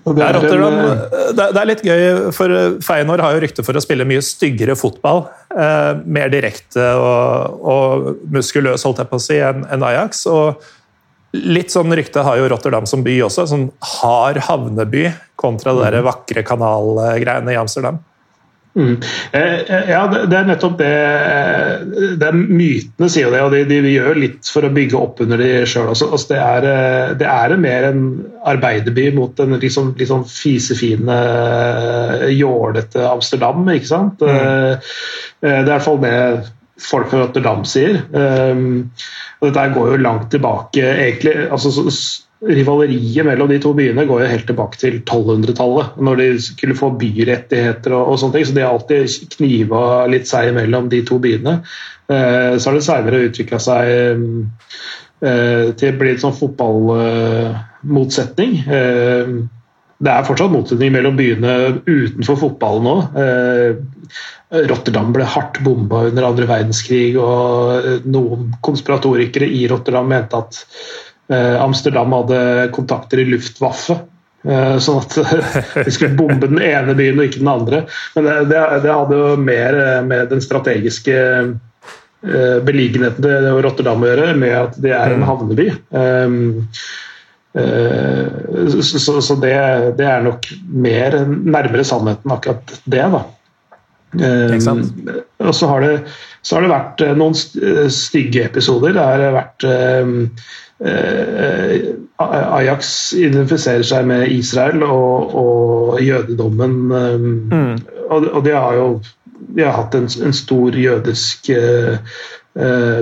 Det 0.09 0.23
er, 0.25 0.33
Rotterdam, 0.39 0.77
eh, 0.79 1.29
det 1.37 1.45
er, 1.51 1.67
litt 1.69 1.85
gøy, 1.85 2.03
for 2.33 2.79
Feinor 2.81 3.21
har 3.21 3.35
jo 3.35 3.43
rykte 3.43 3.65
for 3.67 3.77
å 3.77 3.83
spille 3.83 4.07
mye 4.09 4.23
styggere 4.25 4.73
fotball. 4.79 5.27
Eh, 5.53 6.01
mer 6.17 6.33
direkte 6.33 6.89
og, 6.97 7.61
og, 7.61 8.09
muskuløs, 8.33 8.87
holdt 8.87 9.03
jeg 9.03 9.11
på 9.11 9.21
å 9.21 9.25
si, 9.27 9.37
enn 9.37 9.67
en 9.69 9.85
Ajax. 9.85 10.25
og 10.31 10.65
Litt 11.37 11.69
sånn 11.73 11.93
rykte 11.93 12.23
har 12.25 12.39
jo 12.39 12.47
Rotterdam 12.49 12.87
som 12.89 13.03
by 13.05 13.19
også. 13.27 13.45
Sånn 13.51 13.67
hard 14.01 14.41
havneby 14.49 15.09
kontra 15.39 15.75
det 15.77 15.85
der 15.85 15.99
mm. 16.01 16.07
vakre 16.09 16.45
kanalgreiene 16.47 17.53
i 17.53 17.59
Amsterdam. 17.59 17.99
Mm. 18.77 18.99
Ja, 19.89 20.03
det 20.29 20.35
er 20.37 20.45
nettopp 20.47 20.75
det, 20.77 20.89
det 22.21 22.27
er 22.27 22.35
Mytene 22.37 23.09
sier 23.09 23.25
jo 23.25 23.31
det, 23.33 23.41
og 23.41 23.55
de, 23.55 23.63
de 23.67 23.93
gjør 23.95 24.19
litt 24.21 24.51
for 24.53 24.67
å 24.67 24.71
bygge 24.73 24.99
opp 24.99 25.23
under 25.25 25.41
de 25.41 25.49
sjøl 25.67 25.89
også. 25.91 26.09
Altså, 26.13 26.29
det, 26.31 26.41
er, 26.43 27.15
det 27.19 27.29
er 27.29 27.55
mer 27.59 27.89
en 27.89 28.03
arbeiderby 28.47 29.09
mot 29.17 29.41
en 29.41 29.57
liksom, 29.57 29.95
sånn 30.11 30.27
fisefine, 30.29 31.17
jålete 32.35 33.03
Amsterdam, 33.09 33.65
ikke 33.73 33.89
sant? 33.89 34.21
Mm. 34.21 34.87
Det 35.41 35.51
er 35.51 35.65
i 35.65 35.71
hvert 35.73 35.85
fall 35.87 36.01
det 36.05 36.15
folk 36.83 37.11
fra 37.11 37.25
Rotterdam 37.25 37.65
sier. 37.67 38.01
Og 38.09 39.45
dette 39.45 39.67
går 39.75 39.93
jo 39.93 40.01
langt 40.01 40.31
tilbake, 40.33 40.83
egentlig. 40.83 41.35
altså 41.51 41.85
rivaleriet 42.39 43.25
mellom 43.27 43.49
de 43.51 43.57
to 43.59 43.73
byene 43.75 44.05
går 44.07 44.21
jo 44.23 44.27
helt 44.31 44.45
tilbake 44.47 44.79
til 44.79 45.01
1200-tallet, 45.01 45.97
når 45.99 46.15
de 46.21 46.27
skulle 46.43 46.75
få 46.77 46.89
byrettigheter 46.99 47.93
og, 47.97 48.13
og, 48.13 48.19
sånne 48.21 48.35
ting. 48.37 48.45
Så 48.47 48.55
de 48.55 48.63
har 48.63 48.71
alltid 48.75 49.01
kniva 49.35 49.81
litt 50.11 50.27
seg 50.29 50.41
imellom 50.53 50.85
de 50.91 50.99
to 51.07 51.15
byene. 51.23 51.53
Eh, 52.07 52.53
så 52.55 52.65
har 52.69 52.75
det 52.77 52.87
seinere 52.87 53.25
utvikla 53.27 53.59
seg 53.61 53.81
eh, 53.91 54.15
til 55.75 55.89
å 55.91 55.99
bli 55.99 56.09
en 56.15 56.23
sånn 56.23 56.39
fotballmotsetning. 56.39 58.51
Eh, 58.63 59.25
det 59.99 60.11
er 60.13 60.23
fortsatt 60.23 60.53
motsetning 60.53 60.93
mellom 60.95 61.19
byene 61.19 61.83
utenfor 61.83 62.39
fotballen 62.39 62.87
nå. 62.87 62.95
Eh, 64.53 64.65
Rotterdam 64.69 65.13
ble 65.13 65.27
hardt 65.29 65.59
bomba 65.65 66.05
under 66.09 66.31
andre 66.31 66.47
verdenskrig, 66.49 67.13
og 67.21 68.07
noen 68.09 68.49
konspiratorikere 68.65 69.45
i 69.45 69.67
Rotterdam 69.69 70.09
mente 70.09 70.39
at 70.39 70.63
Eh, 71.29 71.61
Amsterdam 71.61 72.11
hadde 72.11 72.69
kontakter 72.73 73.21
i 73.21 73.27
Luftwaffe. 73.29 73.99
Eh, 74.47 74.77
sånn 74.81 75.01
at 75.03 75.17
de 75.85 75.91
skulle 75.93 76.17
bombe 76.17 76.47
den 76.49 76.61
ene 76.63 76.95
byen 76.97 77.19
og 77.19 77.29
ikke 77.29 77.43
den 77.43 77.51
andre. 77.51 77.83
Men 78.15 78.29
det, 78.49 78.61
det, 78.85 78.93
hadde 78.93 79.19
jo 79.19 79.33
mer 79.41 79.77
eh, 79.77 79.99
med 80.05 80.31
den 80.33 80.41
strategiske 80.43 81.17
beliggenheten 82.19 83.23
til 83.23 83.45
Rotterdam 83.63 84.01
å 84.03 84.07
gjøre, 84.09 84.33
med 84.35 84.51
at 84.51 84.73
det 84.83 84.89
er 84.91 85.13
en 85.13 85.21
mm. 85.21 85.27
havneby. 85.29 85.67
Så, 88.83 89.13
så 89.23 89.37
det, 89.39 89.53
det, 89.95 90.03
er 90.03 90.25
nok 90.25 90.49
mer 90.67 91.15
nærmere 91.23 91.85
sannheten 91.87 92.33
akkurat 92.35 92.73
det, 92.83 93.05
da. 93.13 93.21
Og 94.17 95.53
så 95.55 95.69
har, 95.69 95.85
det, 95.85 96.15
så 96.41 96.57
har 96.57 96.65
det 96.65 96.71
vært 96.71 97.03
noen 97.19 97.35
stygge 97.37 98.47
episoder. 98.49 98.95
Det 98.97 99.05
har 99.05 99.37
vært 99.37 99.67
Eh, 100.79 101.79
Ajax 102.19 103.13
identifiserer 103.13 103.83
seg 103.83 104.05
med 104.07 104.31
Israel 104.31 104.83
og, 104.87 105.35
og 105.35 106.01
jødedommen. 106.03 106.75
Eh, 106.95 107.15
mm. 107.51 107.73
Og, 108.07 108.27
og, 108.31 108.43
de 108.45 108.55
har 108.55 108.77
jo 108.79 108.89
de 109.55 109.65
har 109.65 109.75
hatt 109.75 109.95
en, 109.97 110.07
en 110.25 110.35
stor 110.35 110.75
jødisk 110.75 111.47
uh, 111.55 111.95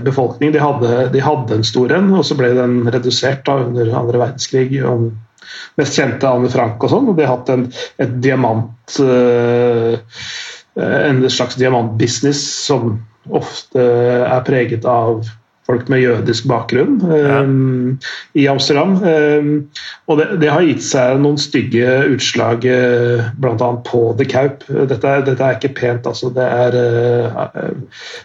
befolkning. 0.05 0.51
De 0.53 0.61
hadde, 0.61 0.91
de 1.11 1.21
hadde, 1.23 1.55
en 1.57 1.65
stor 1.65 1.91
en, 1.97 2.11
og 2.15 2.23
så 2.27 2.37
ble 2.39 2.51
den 2.55 2.77
redusert 2.93 3.41
da, 3.47 3.57
under 3.65 3.89
andre 3.97 4.21
verdenskrig. 4.21 4.69
og 4.85 5.09
Mest 5.81 5.97
kjente 5.97 6.29
Anne 6.29 6.51
Frank 6.53 6.85
og 6.85 6.93
sånn. 6.93 7.09
Og 7.09 7.17
de 7.17 7.25
har 7.25 7.33
hatt 7.33 7.51
en, 7.51 7.65
et 8.05 8.13
diamant 8.23 8.99
uh, 9.01 9.97
En 10.77 11.23
slags 11.29 11.57
diamantbusiness 11.57 12.41
som 12.67 12.99
ofte 13.33 13.81
er 13.81 14.43
preget 14.47 14.85
av 14.87 15.25
folk 15.67 15.89
med 15.91 16.01
jødisk 16.01 16.47
bakgrunn 16.47 16.97
ja. 17.03 17.41
um, 17.43 17.97
i 18.37 18.45
Amsterdam. 18.47 18.95
Um, 19.03 19.49
og 20.07 20.21
det, 20.21 20.27
det, 20.43 20.51
har 20.53 20.63
gitt 20.63 20.83
seg 20.85 21.19
noen 21.23 21.39
stygge 21.41 21.89
utslag, 22.13 22.63
uh, 22.63 23.27
bl.a. 23.41 23.69
på 23.87 24.03
The 24.19 24.27
Kaup. 24.31 24.63
Dette, 24.67 25.15
dette, 25.27 25.37
er 25.43 25.57
ikke 25.59 25.73
pent, 25.77 26.07
altså. 26.07 26.31
Det 26.35 26.45
er 26.45 26.77
uh, 26.79 27.71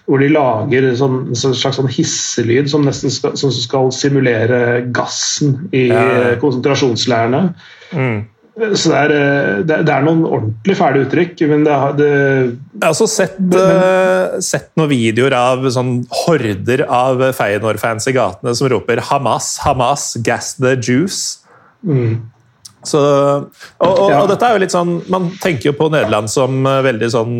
hvor 0.07 0.23
de 0.23 0.31
lager 0.33 0.91
sånn, 0.99 1.19
en 1.33 1.41
slags 1.43 1.81
sånn 1.81 1.91
hisselyd 1.91 2.71
som 2.71 2.87
nesten 2.87 3.13
skal, 3.13 3.35
som 3.41 3.55
skal 3.55 3.91
simulere 3.97 4.83
gassen 4.95 5.65
i 5.75 5.89
ja. 5.91 6.37
konsentrasjonsleirene. 6.43 7.49
Mm. 7.93 8.21
Så 8.53 8.91
det 8.93 8.99
er, 8.99 9.13
eh, 9.17 9.61
det, 9.65 9.79
er, 9.81 10.03
noen 10.05 10.27
ordentlig 10.29 10.75
fæle 10.77 11.07
uttrykk, 11.07 11.39
men 11.49 11.63
det, 11.65 11.77
det 11.97 12.09
Jeg 12.11 12.83
har 12.83 12.91
også 12.91 13.09
sett, 13.09 13.39
men, 13.41 13.57
uh, 13.57 14.35
sett, 14.45 14.69
noen 14.77 14.91
videoer 14.91 15.33
av 15.39 15.65
sånn 15.73 16.03
horder 16.25 16.85
av 16.85 17.23
Feyenoord-fans 17.39 18.11
i 18.13 18.15
gatene 18.17 18.53
som 18.59 18.69
roper 18.69 19.01
'Hamas, 19.01 19.55
Hamas, 19.65 20.11
gas 20.21 20.53
the 20.61 20.75
juice'. 20.77 21.41
Mm. 21.81 22.29
Så, 22.85 23.01
og, 23.01 23.89
og, 23.89 24.11
og, 24.11 24.29
dette 24.29 24.45
er 24.45 24.57
jo 24.57 24.61
litt 24.65 24.75
sånn, 24.75 24.97
Man 25.07 25.29
tenker 25.41 25.69
jo 25.71 25.77
på 25.79 25.87
Nederland 25.95 26.29
som 26.31 26.67
uh, 26.67 26.83
veldig 26.85 27.09
sånn 27.15 27.37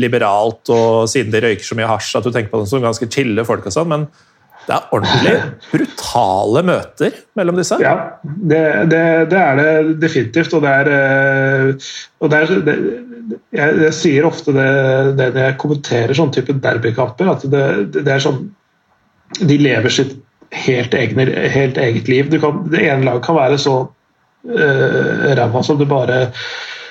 liberalt, 0.00 0.64
og 0.74 1.06
siden 1.12 1.30
de 1.34 1.44
røyker 1.44 1.70
så 1.70 1.78
mye 1.78 1.92
hasj 1.92 2.16
at 2.18 2.26
du 2.26 2.32
tenker 2.32 2.50
på 2.50 2.64
dem 2.64 2.70
som 2.72 2.82
ganske 2.82 3.06
chille 3.06 3.46
folk. 3.46 3.70
og 3.70 3.78
sånn, 3.78 3.94
men 3.94 4.08
det 4.68 4.76
er 4.76 4.90
ordentlig 4.92 5.34
brutale 5.70 6.62
møter 6.68 7.14
mellom 7.38 7.56
disse. 7.56 7.78
Ja, 7.80 7.94
det, 8.22 8.62
det, 8.92 9.02
det 9.32 9.40
er 9.40 9.60
det 9.60 9.98
definitivt. 10.02 10.52
Og 10.58 10.64
det 10.64 10.74
er, 10.82 10.90
eh, 10.92 11.90
og 12.20 12.32
det 12.32 12.40
er 12.42 12.52
jeg, 13.56 13.78
jeg, 13.82 13.94
sier 13.96 14.28
ofte 14.28 14.52
det, 14.56 14.68
når 15.16 15.40
jeg 15.40 15.58
kommenterer 15.62 16.16
sånn 16.16 16.32
type 16.34 16.56
derbykamper, 16.64 17.32
at 17.32 17.46
det, 17.48 18.04
er 18.04 18.24
sånn 18.24 18.46
De 19.44 19.58
lever 19.60 19.92
sitt 19.92 20.14
helt, 20.64 20.94
egne, 20.96 21.26
helt 21.52 21.80
eget 21.80 22.08
liv. 22.08 22.32
Kan, 22.40 22.62
det 22.72 22.84
ene 22.86 23.04
laget 23.08 23.26
kan 23.26 23.36
være 23.36 23.58
så 23.60 23.74
uh, 23.84 25.26
ræva 25.36 25.64
som 25.64 25.80
du 25.80 25.84
bare 25.88 26.28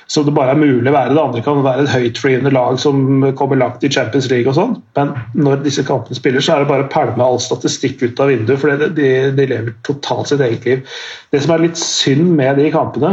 så 0.07 0.23
det 0.23 0.31
bare 0.35 0.53
er 0.55 0.59
mulig 0.59 0.87
å 0.87 0.95
være. 0.95 1.15
Det 1.15 1.21
andre 1.21 1.43
kan 1.43 1.63
være 1.65 1.83
et 1.83 1.91
høytflyvende 1.91 2.51
lag 2.55 2.77
som 2.79 3.25
kommer 3.35 3.59
langt 3.59 3.83
i 3.83 3.91
Champions 3.91 4.29
League 4.31 4.47
og 4.47 4.55
sånn. 4.55 4.75
Men 4.95 5.13
når 5.35 5.65
disse 5.65 5.83
kampene 5.87 6.15
spiller, 6.15 6.43
så 6.43 6.55
er 6.55 6.63
det 6.63 6.69
bare 6.69 6.85
å 6.85 6.91
pælme 6.91 7.23
all 7.25 7.41
statistikk 7.43 8.05
ut 8.05 8.21
av 8.23 8.31
vinduet. 8.31 8.61
For 8.61 8.85
de, 8.87 9.09
de, 9.35 9.47
lever 9.51 9.73
totalt 9.87 10.31
sitt 10.31 10.43
eget 10.45 10.67
liv. 10.67 11.01
Det 11.33 11.41
som 11.43 11.51
er 11.53 11.65
litt 11.65 11.81
synd 11.81 12.29
med 12.39 12.55
de 12.61 12.69
kampene, 12.71 13.09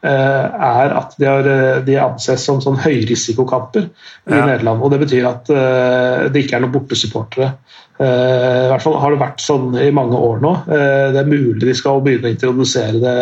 eh, 0.00 0.46
er 0.70 0.94
at 0.96 1.12
de, 1.20 1.26
har, 1.28 1.48
de 1.84 1.98
anses 2.00 2.46
som 2.48 2.62
sånn 2.64 2.78
høyrisikokamper 2.80 3.84
i 3.84 4.38
ja. 4.38 4.46
Nederland. 4.48 4.80
og 4.80 4.94
Det 4.94 5.02
betyr 5.02 5.28
at 5.28 5.52
eh, 5.52 6.30
det 6.32 6.46
ikke 6.46 6.56
er 6.56 6.64
noen 6.64 6.72
bortesupportere. 6.78 7.50
Eh, 8.00 8.62
I 8.62 8.70
hvert 8.72 8.86
fall 8.86 8.96
har 9.02 9.12
det 9.12 9.20
vært 9.20 9.44
sånn 9.44 9.76
i 9.84 9.90
mange 9.92 10.16
år 10.16 10.40
nå. 10.46 10.54
Det 10.64 11.20
er 11.20 11.28
mulig 11.28 11.60
de 11.66 11.76
skal 11.76 12.00
begynne 12.06 12.32
å 12.32 12.34
introdusere 12.38 13.04
det 13.04 13.18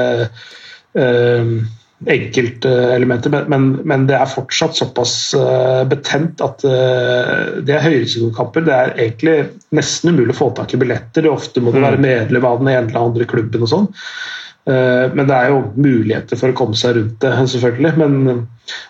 enkeltelementer, 2.05 3.31
men, 3.33 3.47
men, 3.49 3.69
men, 3.89 4.05
det 4.09 4.19
er 4.19 4.29
fortsatt 4.29 4.77
såpass 4.77 5.15
uh, 5.39 5.83
betent 5.89 6.43
at 6.45 6.65
uh, 6.69 7.63
det 7.65 7.73
er 7.73 7.87
høyrisikokamper. 7.87 8.67
Det 8.67 8.75
er 8.75 8.93
egentlig 9.07 9.37
nesten 9.77 10.13
umulig 10.13 10.35
å 10.35 10.41
få 10.43 10.51
tak 10.59 10.75
i 10.77 10.81
billetter. 10.83 11.25
Det 11.25 11.33
ofte 11.33 11.63
må 11.65 11.73
du 11.73 11.81
være 11.81 11.97
mm. 11.97 12.05
medlem 12.05 12.49
av 12.49 12.61
den 12.61 12.73
ene 12.75 12.91
eller 12.91 13.09
andre 13.09 13.29
klubben 13.31 13.65
og 13.65 13.73
sånn. 13.73 13.89
Uh, 14.69 15.09
men 15.17 15.25
det 15.25 15.39
er 15.39 15.55
jo 15.55 15.65
muligheter 15.79 16.41
for 16.41 16.53
å 16.53 16.59
komme 16.59 16.77
seg 16.77 16.99
rundt 16.99 17.17
det, 17.25 17.33
selvfølgelig. 17.55 17.97
Men, 18.03 18.47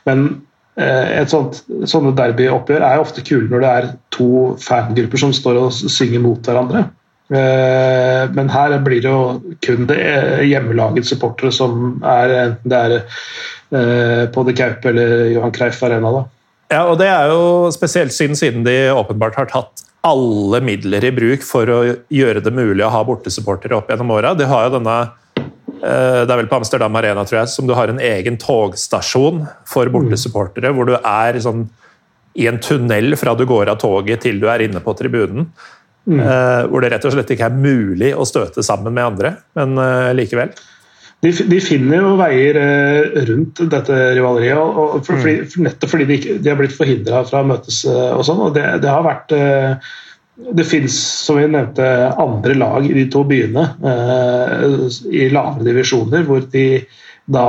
men 0.09 0.29
et 0.77 1.31
sånt, 1.33 1.63
sånne 1.89 2.11
derbyoppgjør 2.19 2.83
er 2.85 3.01
ofte 3.01 3.23
kule 3.25 3.47
når 3.49 3.63
det 3.63 3.69
er 3.73 3.87
to 4.13 4.27
fangrupper 4.61 5.23
som 5.23 5.31
står 5.33 5.57
og 5.63 5.71
synger 5.73 6.21
mot 6.21 6.43
hverandre. 6.45 6.83
Eh, 7.27 8.23
men 8.37 8.51
her 8.53 8.77
blir 8.87 9.03
det 9.03 9.11
jo 9.11 9.57
kun 9.67 9.89
det 9.89 9.99
hjemmelagets 10.47 11.11
supportere 11.11 11.51
som 11.55 11.99
er 12.07 12.35
enten 12.45 12.71
det 12.71 12.83
er 12.85 12.95
eh, 13.01 14.23
på 14.31 14.45
The 14.47 14.55
Kaup 14.55 14.87
eller 14.93 15.33
Johan 15.33 15.55
Creif 15.57 15.83
Arena. 15.83 16.13
da. 16.21 16.25
Ja, 16.71 16.85
og 16.91 16.99
det 16.99 17.09
er 17.11 17.31
jo 17.31 17.71
spesielt 17.75 18.15
siden, 18.15 18.39
siden 18.39 18.67
de 18.67 18.77
åpenbart 18.95 19.39
har 19.39 19.51
tatt 19.51 19.85
alle 20.07 20.61
midler 20.63 21.05
i 21.05 21.13
bruk 21.15 21.43
for 21.47 21.71
å 21.71 21.79
gjøre 22.15 22.43
det 22.45 22.53
mulig 22.55 22.85
å 22.87 22.93
ha 22.95 23.03
bortesupportere 23.07 23.75
opp 23.75 23.91
gjennom 23.91 24.13
åra. 24.15 24.35
De 24.39 24.47
har 24.47 24.69
jo 24.69 24.77
denne 24.77 24.97
eh, 25.03 26.23
det 26.23 26.31
er 26.31 26.41
vel 26.43 26.51
på 26.51 26.61
Amsterdam 26.61 26.99
Arena 26.99 27.27
tror 27.27 27.41
jeg, 27.43 27.53
som 27.55 27.67
du 27.67 27.75
har 27.79 27.91
en 27.91 28.03
egen 28.03 28.39
togstasjon 28.39 29.45
for 29.67 29.91
bortesupportere, 29.95 30.71
hvor 30.75 30.87
du 30.91 30.95
er 31.01 31.41
sånn, 31.43 31.67
i 32.39 32.47
en 32.51 32.61
tunnel 32.63 33.17
fra 33.19 33.35
du 33.35 33.47
går 33.49 33.73
av 33.73 33.81
toget 33.83 34.23
til 34.27 34.39
du 34.43 34.47
er 34.53 34.67
inne 34.67 34.83
på 34.85 34.95
tribunen. 34.99 35.49
Mm. 36.07 36.21
Uh, 36.23 36.63
hvor 36.71 36.85
det 36.85 36.93
rett 36.93 37.05
og 37.09 37.17
slett 37.17 37.31
ikke 37.35 37.49
er 37.49 37.59
mulig 37.59 38.13
å 38.15 38.25
støte 38.29 38.63
sammen 38.63 38.95
med 38.95 39.09
andre, 39.09 39.33
men 39.59 39.75
uh, 39.81 40.15
likevel. 40.15 40.53
De, 41.25 41.33
de, 41.33 41.59
finner 41.65 42.05
jo 42.05 42.13
veier 42.21 42.59
uh, 42.61 43.17
rundt 43.27 43.63
dette 43.73 43.97
rivaleriet, 44.15 44.61
og, 44.61 45.01
for, 45.01 45.19
fordi, 45.19 45.41
for 45.51 45.63
mm. 45.63 45.67
nettopp 45.67 45.93
fordi 45.95 46.07
de, 46.13 46.19
de 46.45 46.53
har 46.53 46.61
blitt 46.61 46.77
forhindra 46.77 47.25
fra 47.27 47.43
å 47.43 47.49
møtes 47.51 47.81
og 47.89 48.23
sånn. 48.29 48.45
og 48.47 48.55
det, 48.55 48.67
det, 48.85 48.93
har 48.93 49.03
vært 49.07 49.35
det 50.37 50.67
fins, 50.69 50.99
som 51.25 51.41
vi 51.41 51.49
nevnte, 51.51 51.89
andre 52.23 52.55
lag 52.61 52.87
i 52.87 52.95
de 52.95 53.07
to 53.11 53.25
byene 53.27 53.65
i 55.11 55.27
lavere 55.33 55.67
divisjoner, 55.67 56.27
hvor 56.29 56.45
de 56.53 56.69
da 57.33 57.49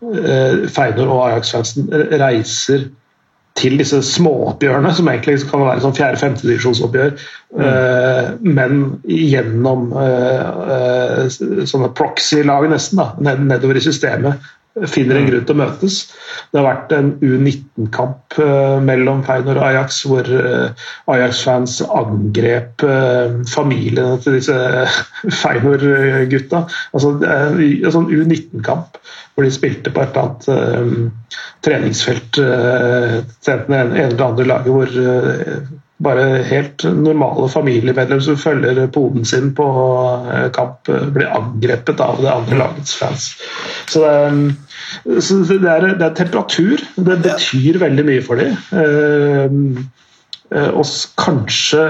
Feinor 0.00 1.10
og 1.10 1.24
Ajax-fansen 1.26 1.90
reiser 2.22 2.86
til 3.60 3.76
disse 3.80 4.00
småoppgjørene, 4.06 4.92
som 4.96 5.08
egentlig 5.12 5.38
kan 5.50 5.64
være 5.66 5.84
sånn 5.84 5.96
fjerde-femtedivisjonsoppgjør, 5.98 7.12
mm. 7.16 7.64
uh, 7.64 8.30
men 8.44 8.80
gjennom 9.04 9.90
uh, 9.92 10.46
uh, 10.64 11.66
sånne 11.68 11.92
proxy-lag 11.98 12.70
nesten, 12.72 13.02
da, 13.02 13.10
ned, 13.22 13.44
nedover 13.50 13.80
i 13.80 13.84
systemet, 13.84 14.50
finner 14.90 15.18
en 15.18 15.26
grunn 15.26 15.46
til 15.46 15.56
å 15.56 15.60
møtes. 15.60 15.96
Det 16.50 16.60
har 16.60 16.66
vært 16.66 16.92
en 16.94 17.10
U19-kamp 17.18 18.36
uh, 18.38 18.78
mellom 18.84 19.24
Feinor 19.26 19.58
og 19.58 19.66
Ajax, 19.66 20.02
hvor 20.06 20.30
uh, 20.30 20.86
Ajax-fans 21.10 21.80
angrep 21.88 22.84
uh, 22.86 23.40
familiene 23.50 24.20
til 24.22 24.38
disse 24.38 24.56
Feinor-gutta. 25.42 26.64
Altså, 26.94 27.16
en 27.26 27.96
sånn 27.96 28.10
U19-kamp 28.14 29.00
hvor 29.34 29.46
de 29.46 29.52
spilte 29.54 29.92
på 29.94 30.02
et 30.02 30.16
eller 30.18 30.80
annet 30.80 31.36
treningsfelt 31.64 32.34
til 32.34 33.52
enten 33.54 33.70
det 33.70 33.78
ene 33.78 34.00
eller 34.02 34.24
andre 34.26 34.46
laget, 34.48 34.74
hvor 34.74 35.78
bare 36.00 36.24
helt 36.48 36.84
normale 36.96 37.48
familiemedlemmer 37.52 38.24
som 38.24 38.38
følger 38.40 38.86
poden 38.94 39.26
sin 39.28 39.52
på 39.56 39.66
eh, 40.32 40.48
kamp, 40.56 40.88
eh, 40.88 41.08
blir 41.12 41.32
angrepet 41.36 42.00
av 42.00 42.22
det 42.22 42.32
andre 42.32 42.60
lagets 42.62 42.94
fans. 42.96 43.30
Så 43.90 44.04
det 44.04 44.12
er, 44.16 45.20
så 45.20 45.40
det 45.50 45.60
er, 45.60 45.88
det 46.00 46.06
er 46.06 46.16
temperatur. 46.16 46.80
Det 46.96 47.20
betyr 47.26 47.80
veldig 47.84 48.06
mye 48.08 48.24
for 48.24 48.40
dem. 48.40 48.56
Eh, 48.72 50.70
og 50.70 50.88
kanskje, 51.20 51.82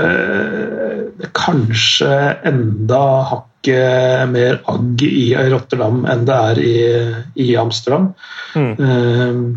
kanskje 1.33 2.11
enda 2.51 3.05
hakket 3.31 4.29
mer 4.35 4.59
agg 4.69 5.01
i 5.07 5.31
Rotterdam 5.49 6.03
enn 6.13 6.27
det 6.29 6.37
er 6.51 6.61
i, 6.61 6.77
i 7.41 7.49
Amsterdam. 7.63 8.11
Mm. 8.53 9.57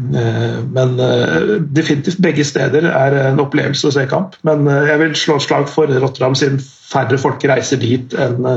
Eh, 0.00 0.64
men 0.72 1.00
eh, 1.00 1.40
definitivt 1.60 2.18
begge 2.24 2.44
steder 2.48 2.86
er 2.88 3.16
en 3.26 3.40
opplevelse 3.42 3.90
å 3.90 3.94
se 3.94 4.06
kamp. 4.08 4.38
Men 4.46 4.64
eh, 4.70 4.88
jeg 4.88 5.00
vil 5.02 5.16
slå 5.18 5.36
et 5.36 5.46
slag 5.46 5.68
for 5.70 5.92
Rotterdam 5.92 6.36
siden 6.38 6.60
færre 6.62 7.18
folk 7.20 7.44
reiser 7.48 7.80
dit 7.82 8.16
enn 8.16 8.48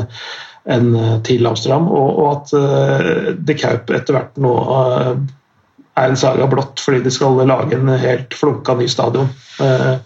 en 0.65 0.87
til 1.21 1.45
Amsterdam, 1.45 1.85
og, 1.93 2.21
at 2.25 3.35
De 3.45 3.53
Kaup 3.53 3.91
etter 3.93 4.15
hvert 4.15 4.39
nå 4.41 4.53
er 4.65 6.07
en 6.09 6.17
saga 6.17 6.47
blått 6.49 6.81
fordi 6.81 7.03
de 7.05 7.13
skal 7.13 7.37
lage 7.45 7.77
en 7.77 7.91
helt 8.01 8.33
flunka 8.33 8.73
ny 8.79 8.87
stadion. 8.89 9.29
Da 9.59 9.99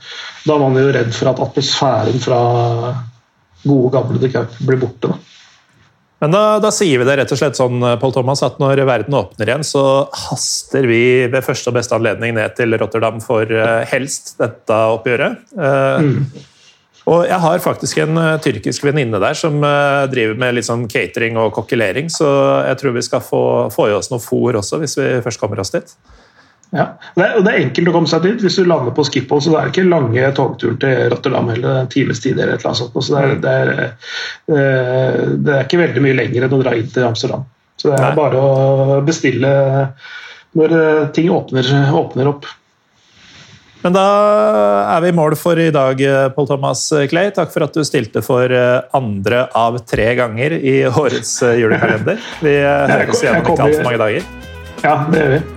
er 0.51 0.59
man 0.59 0.75
jo 0.75 0.91
redd 0.91 1.15
for 1.15 1.31
at 1.31 1.39
atmosfæren 1.45 2.19
fra 2.19 2.41
gode, 3.63 3.93
gamle 3.95 4.19
De 4.19 4.33
Kaup 4.35 4.59
blir 4.67 4.83
borte. 4.83 5.13
da. 5.13 5.38
Men 6.19 6.33
da, 6.35 6.43
da, 6.59 6.71
sier 6.75 6.99
vi 6.99 7.07
det 7.07 7.15
rett 7.15 7.31
og 7.31 7.39
slett 7.39 7.55
sånn, 7.55 7.79
Paul 8.01 8.11
Thomas, 8.15 8.43
at 8.43 8.57
når 8.59 8.81
verden 8.87 9.15
åpner 9.15 9.47
igjen, 9.47 9.63
så 9.63 9.83
haster 10.27 10.87
vi 10.89 11.01
ved 11.31 11.45
første 11.45 11.71
og 11.71 11.77
beste 11.77 11.95
anledning 11.95 12.35
ned 12.35 12.57
til 12.57 12.75
Rotterdam 12.75 13.21
for 13.23 13.47
uh, 13.47 13.85
helst 13.87 14.33
dette 14.41 14.79
oppgjøret. 14.97 15.39
Uh, 15.55 16.03
mm. 16.03 16.47
Og 17.09 17.23
jeg 17.25 17.39
har 17.41 17.63
faktisk 17.63 18.01
en 18.03 18.19
tyrkisk 18.43 18.83
venninne 18.85 19.17
der 19.23 19.37
som 19.37 19.55
driver 20.11 20.35
med 20.37 20.59
litt 20.59 20.67
sånn 20.67 20.83
catering 20.91 21.39
og 21.41 21.55
kokkelering, 21.55 22.11
så 22.13 22.27
jeg 22.67 22.77
tror 22.77 22.93
vi 22.99 23.05
skal 23.07 23.23
få, 23.25 23.41
få 23.73 23.87
i 23.89 23.95
oss 23.95 24.11
noe 24.11 24.21
fôr 24.21 24.59
også, 24.59 24.77
hvis 24.83 24.93
vi 24.99 25.07
først 25.25 25.41
kommer 25.41 25.63
oss 25.63 25.73
dit. 25.73 25.95
Ja, 26.69 26.85
det 27.17 27.23
er, 27.23 27.39
det 27.41 27.49
er, 27.49 27.63
enkelt 27.63 27.89
å 27.89 27.93
komme 27.95 28.09
seg 28.09 28.25
dit. 28.27 28.43
Hvis 28.45 28.59
du 28.59 28.67
lander 28.67 28.93
på 28.93 29.05
Schiphol, 29.07 29.41
så 29.41 29.55
det 29.55 29.61
er 29.61 29.71
ikke 29.71 29.87
lange 29.89 30.27
togturen 30.37 30.77
til 30.81 31.09
Rotterdam 31.09 31.49
eller 31.55 31.81
en 31.81 31.89
times 31.89 32.21
tid. 32.21 32.37
eller 32.37 32.53
et 32.53 32.61
eller 32.61 32.69
annet 32.69 32.81
sånt. 32.83 32.99
Så 33.07 33.15
det 33.15 33.23
er, 33.23 33.33
det, 33.41 33.55
er, 33.55 33.73
eh, 34.53 35.23
det 35.33 35.55
er, 35.55 35.65
ikke 35.65 35.81
veldig 35.81 36.05
mye 36.05 36.19
lenger 36.19 36.45
enn 36.45 36.55
å 36.59 36.61
dra 36.61 36.75
inn 36.77 36.93
til 36.93 37.09
Amsterdam. 37.09 37.47
Så 37.79 37.89
det 37.89 37.97
er 37.97 38.05
Nei. 38.05 38.15
bare 38.19 38.45
å 38.45 39.01
bestille 39.07 39.51
når 40.59 40.77
eh, 40.77 41.03
ting 41.17 41.33
åpner, 41.33 41.73
åpner, 42.03 42.31
opp. 42.35 42.49
Men 43.81 43.95
da 43.95 44.07
er 44.91 45.05
vi 45.05 45.09
i 45.09 45.15
mål 45.15 45.37
for 45.39 45.57
i 45.57 45.69
dag, 45.73 46.01
Pål 46.35 46.49
Thomas 46.51 46.81
Clay. 47.09 47.31
Takk 47.33 47.53
for 47.53 47.65
at 47.65 47.73
du 47.73 47.85
stilte 47.87 48.21
for 48.21 48.51
andre 48.51 49.45
av 49.55 49.79
tre 49.87 50.11
ganger 50.19 50.59
i 50.59 50.81
årets 50.89 51.37
julekalender. 51.63 52.19
Vi 52.43 52.59
høres 52.59 53.23
igjen 53.23 53.39
om 53.39 53.55
ikke 53.55 53.71
altfor 53.71 53.87
mange 53.87 54.03
dager. 54.03 54.27
Ja, 54.83 54.99
det 55.07 55.23
gjør 55.23 55.33
vi. 55.37 55.47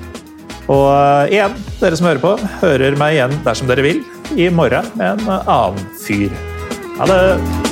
Og 0.70 0.86
uh, 0.92 1.26
igjen, 1.32 1.56
dere 1.80 1.98
som 1.98 2.10
hører 2.10 2.22
på, 2.22 2.36
hører 2.62 2.98
meg 3.00 3.18
igjen 3.18 3.36
dersom 3.46 3.70
dere 3.70 3.86
vil 3.88 4.02
i 4.38 4.48
morgen 4.52 4.86
med 4.94 5.18
en 5.18 5.36
annen 5.42 5.92
fyr. 6.04 6.32
Ha 7.00 7.10
det! 7.10 7.71